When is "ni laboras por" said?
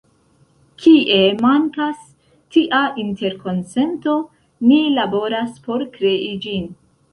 4.73-5.89